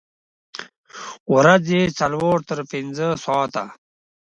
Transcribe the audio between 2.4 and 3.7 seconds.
تر پنځه ساعته